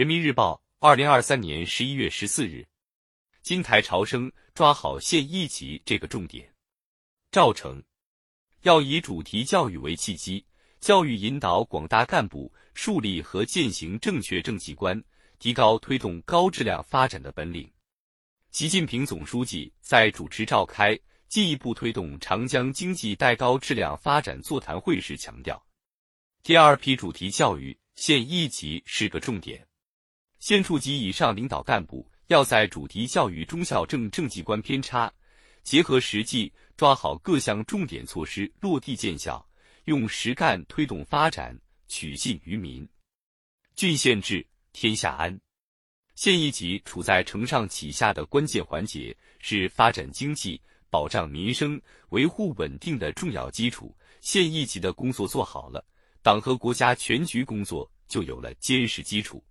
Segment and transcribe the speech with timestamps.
[0.00, 2.66] 人民日报，二零二三年十一月十四日，
[3.42, 6.50] 金台潮生抓好县一级这个重点。
[7.30, 7.82] 赵成，
[8.62, 10.42] 要以主题教育为契机，
[10.80, 15.04] 教育引导广大干部树立和践行正确政绩观，
[15.38, 17.70] 提高推动高质量发展的本领。
[18.52, 20.98] 习近平总书记在主持召开
[21.28, 25.62] 进一步推动长江经济带高质量发展座谈会时强调，
[26.42, 29.62] 第二批主题教育县一级是个重点，
[30.40, 35.12] 县处级以上领导干部要在主题教育中校正政绩观偏差，
[35.62, 39.46] 结合实际抓好各项重点措施落地见效，
[39.84, 41.56] 用实干推动发展，
[41.88, 42.88] 取信于民，
[43.76, 45.38] 郡县治天下安。
[46.14, 51.80] 县一级处在承上启下的关键环节，是发展经济、保障民生、
[52.10, 53.94] 维护稳定的重要基础。
[54.20, 55.84] 县一级的工作做好了，
[56.22, 59.42] 党和国家全局工作就有了坚实基础。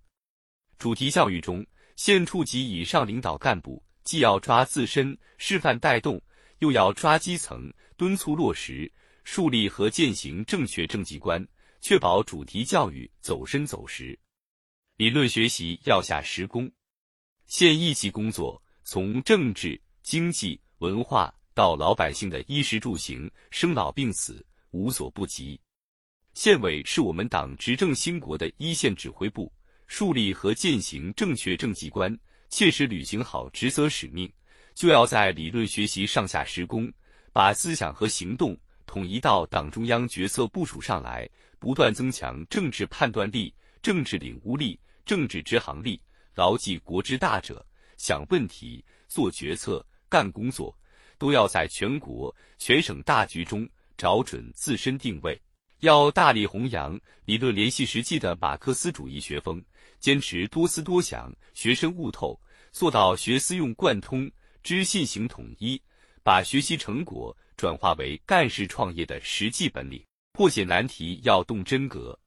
[0.80, 6.18] 主题教育中，县处级以上领导干部既要抓自身示范带动，
[6.60, 8.90] 又要抓基层敦促落实，
[9.22, 11.46] 树立和践行正确政绩观，
[11.82, 14.18] 确保主题教育走深走实。
[14.96, 16.72] 理论学习要下实功，
[17.44, 25.60] 县一级工作从政治、经济、文化到老百姓的衣食住行、生老病死无所不及。
[26.32, 29.52] 县委是我们党执政兴国的一线指挥部，
[29.90, 32.16] 树立和践行正确政绩观，
[32.48, 34.32] 切实履行好职责使命，
[34.72, 36.90] 就要在理论学习上下实功，
[37.32, 43.52] 把思想和行动统一到党中央决策部署上来，不断增强政治判断力、
[43.82, 44.78] 政治领悟力。
[45.04, 46.00] 政治执行力，
[46.36, 50.72] 牢记国之大者，想问题、做决策、干工作，
[51.18, 53.68] 都要在全国、全省大局中
[53.98, 55.40] 找准自身定位。
[55.80, 59.62] 要大力弘扬理论联系实际的马克思主义学风，
[59.98, 62.38] 坚持多思多想、学深悟透，
[62.70, 64.30] 做到学思用贯通、
[64.62, 65.80] 知信行统一，
[66.22, 70.04] 把学习成果转化为干事创业的实际本领。
[70.32, 72.18] 破解难题要动真格。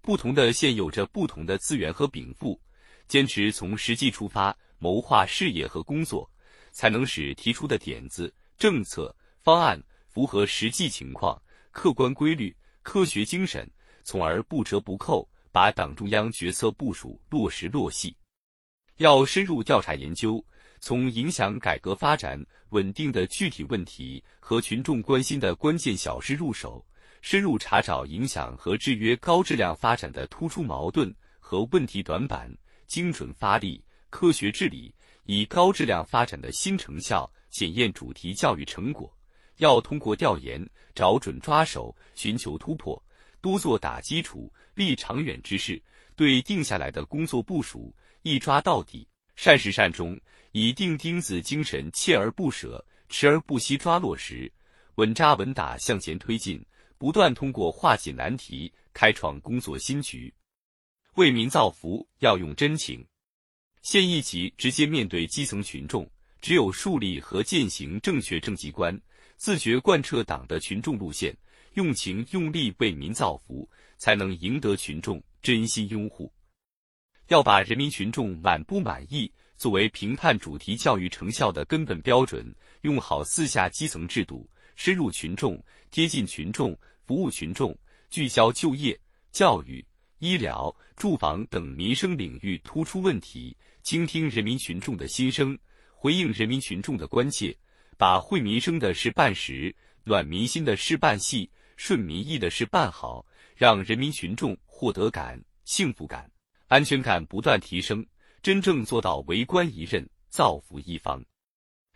[0.00, 2.60] 不同的县有着不同的资源和禀赋，
[3.08, 6.30] 坚持从实际出发谋划事业和工作，
[6.70, 11.40] 才能使提出的点子、政策、方案符合实际情况、
[11.70, 12.56] 客观规律、
[12.88, 13.70] 科学精神，
[14.02, 18.16] 从而不折不扣把党中央决策部署落实落细。
[18.96, 20.42] 要深入调查研究，
[20.80, 26.82] 从影响改革发展稳定的具体问题和群众关心的关键小事入手。
[27.20, 32.50] 深入查找影响和制约高质量发展的突出矛盾和问题短板，
[32.86, 34.94] 精准发力，科学治理，
[35.24, 39.14] 以高质量发展的新成效检验主题教育成果。
[39.58, 43.00] 要通过调研找准抓手，寻求突破，
[43.40, 45.80] 多做打基础、立长远之事。
[46.16, 50.20] 对定下来的工作部署一抓到底，善始善终，
[50.50, 54.50] 以钉钉子精神，锲而不舍、持而不息抓落实，
[54.96, 56.60] 稳扎稳打向前推进。
[56.96, 60.34] 不断通过化解难题，开创工作新局，
[61.14, 63.06] 为民造福要用真情。
[63.82, 69.00] 县一级直接面对基层群众，只有树立和践行正确政绩观，
[69.38, 71.34] 自觉贯彻党的群众路线，
[71.74, 73.66] 用情用力为民造福，
[73.96, 76.30] 才能赢得群众真心拥护。
[77.28, 86.78] 要把人民群众满不满意作为评判主题教育成效的根本标准，用好四下基层制度，深入群众，贴近群众。
[87.04, 87.74] 服务群众，
[88.10, 88.98] 聚焦就业、
[89.32, 89.82] 教育、
[90.18, 95.58] 医疗、住房等民生领域突出问题，倾听人民群众的心声，
[95.94, 97.56] 回应人民群众的关切，
[97.98, 106.30] 把惠民生的事办实，暖民心的事办细，顺民意的事办好，让人民群众获得感、幸福感、
[106.68, 108.06] 安全感不断提升，
[108.40, 111.22] 真正做到为官一任，造福一方。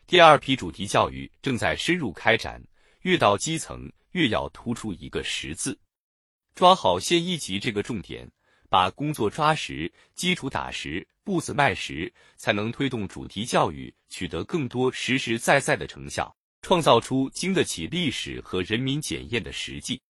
[0.06, 2.62] 第二批主题教育正在深入开展，
[3.00, 3.90] 越到基层。
[4.12, 5.80] 越要突出一个实字，
[6.54, 8.30] 抓好县一级这个重点，
[8.68, 20.02] 把工作抓实，基础打实，步子迈实，才能推动主题教育取得更多实实在在的成效，创造出经得起历史和人民检验的实际。